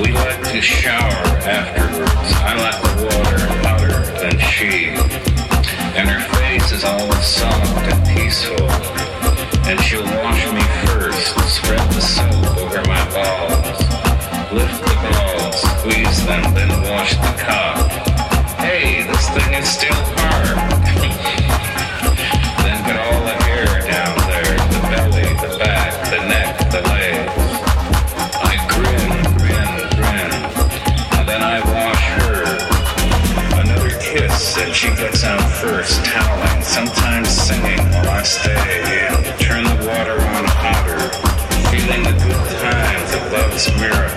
We 0.00 0.12
like 0.12 0.42
to 0.52 0.62
shower 0.62 1.26
afterwards. 1.44 2.32
I 2.40 2.56
like 2.56 2.80
the 2.82 3.04
water 3.04 3.38
hotter 3.60 4.00
than 4.18 4.38
she. 4.38 4.88
And 5.94 6.08
her 6.08 6.20
face 6.36 6.72
is 6.72 6.84
always 6.84 7.26
soft 7.26 7.92
and 7.92 8.16
peaceful. 8.16 8.70
And 9.68 9.78
she'll 9.82 10.02
wash 10.04 10.46
me 10.52 10.62
first, 10.86 11.36
spread 11.54 11.86
the 11.90 12.00
soap 12.00 12.56
over 12.56 12.79
and 34.60 34.74
she 34.74 34.88
gets 34.88 35.24
out 35.24 35.40
first, 35.60 36.04
toweling, 36.04 36.62
sometimes 36.62 37.28
singing 37.28 37.78
while 37.92 38.10
I 38.10 38.22
stay 38.22 39.06
in. 39.06 39.38
Turn 39.38 39.64
the 39.64 39.86
water 39.88 40.20
on 40.20 40.44
hotter, 40.46 41.00
feeling 41.70 42.02
the 42.02 42.12
good 42.12 42.60
times 42.60 43.14
of 43.14 43.32
love's 43.32 43.74
miracle. 43.80 44.09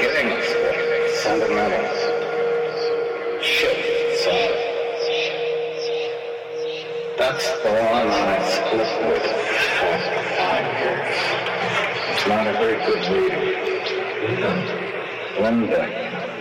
Getting 0.00 0.30
sentimental. 1.22 1.84
Shit. 3.42 4.18
Sorry. 4.18 4.54
That's 7.16 7.46
the 7.62 7.70
one 7.70 8.08
I 8.08 8.38
split 8.48 8.90
with 9.06 9.26
after 9.84 10.22
five 10.38 10.66
years. 10.80 11.18
It's 12.12 12.26
not 12.26 12.46
a 12.46 12.52
very 12.52 12.78
good 12.86 13.02
reading. 13.12 13.58
Linda. 15.40 16.37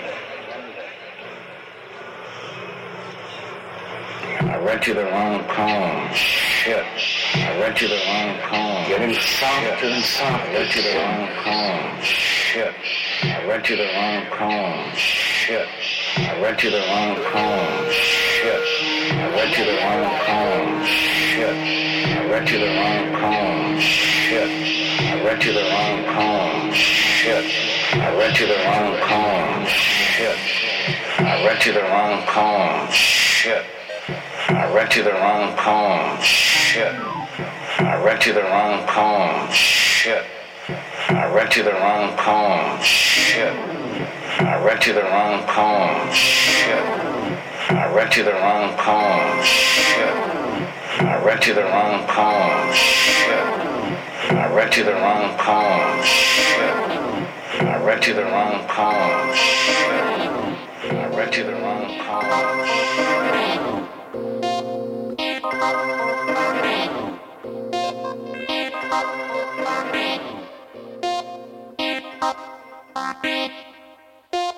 I 4.40 4.58
read 4.58 4.86
you 4.86 4.94
the 4.94 5.06
wrong 5.06 5.44
poem. 5.46 6.14
Shit. 6.14 6.86
I 7.34 7.59
read 7.59 7.81
you 7.81 7.88
the 7.88 7.98
wrong 8.06 8.38
poem. 8.46 8.88
Getting 8.88 9.16
softer 9.16 9.88
and 9.88 10.03
softer. 10.03 10.36
I 10.38 10.53
read 10.53 10.75
you 10.75 10.81
the 10.84 10.94
wrong 10.94 11.28
poem. 11.42 12.02
Shit. 12.03 12.74
I 13.24 13.47
read 13.47 13.68
you 13.68 13.78
the 13.78 13.88
wrong 13.97 14.26
poem. 14.38 14.94
Shit. 14.94 15.68
I 16.18 16.40
read 16.40 16.62
you 16.62 16.70
the 16.70 16.78
wrong 16.78 17.16
poem. 17.34 17.92
Shit. 17.92 18.62
I 19.09 19.34
read 19.34 19.58
you 19.58 19.66
the 19.66 19.78
wrong 19.81 20.06
poem. 20.22 20.86
Shit. 20.86 21.56
I 22.14 22.30
read 22.30 22.50
you 22.50 22.59
the 22.59 22.68
wrong 22.78 23.06
poem. 23.18 23.80
Shit. 23.81 24.50
I 25.02 25.26
read 25.26 25.44
you 25.44 25.53
the 25.53 25.64
wrong 25.66 26.03
poem. 26.14 26.74
Shit. 26.74 27.46
I 27.94 28.16
read 28.18 28.38
you 28.38 28.46
the 28.46 28.53
wrong 28.53 28.97
poem. 29.02 29.66
Shit. 29.66 30.38
I 31.18 31.44
read 31.44 31.66
you 31.66 31.74
the 31.74 31.81
wrong 31.81 32.22
poem. 32.28 32.92
Shit. 32.92 33.66
I 34.50 34.74
read 34.74 34.96
you 34.96 35.03
the 35.03 35.12
wrong 35.12 35.53
poem. 35.58 36.22
Shit. 36.22 36.96
I 37.80 38.02
read 38.02 38.25
you 38.25 38.34
the 38.34 38.44
wrong 38.44 38.88
poem. 38.88 39.52
Shit. 39.52 40.24
I 41.09 41.30
read 41.34 41.53
you 41.56 41.63
the 41.63 41.74
wrong 41.74 42.16
poem. 42.16 42.81
Shit. 42.81 43.53
I 44.40 44.63
read 44.63 44.85
you 44.85 44.94
the 44.94 45.03
wrong 45.03 45.44
poem. 45.47 46.13
Shit. 46.13 46.81
I 47.69 47.94
read 47.94 48.16
you 48.16 48.24
the 48.24 48.31
wrong 48.31 48.74
poem. 48.78 49.44
Shit. 49.44 50.16
I 51.02 51.22
read 51.25 51.46
you 51.46 51.53
the 51.53 51.64
wrong 51.64 52.08
poem. 52.08 52.74
Shit. 52.74 53.68
I 54.31 54.53
read 54.53 54.78
you 54.78 54.85
the 54.85 54.94
wrong 54.94 55.38
poem. 55.38 56.03
Shit. 56.03 56.88
I 57.68 57.84
read 57.84 58.08
you 58.08 58.14
the 58.14 58.24
wrong 58.24 58.66
poem. 58.68 59.35
Shit. 59.35 60.94
I 60.94 61.08
read 61.14 61.35
you 61.35 61.44
the 61.44 61.53
wrong 61.53 62.00
poem. 62.00 62.77
Thank 68.90 69.12
you. 73.52 73.66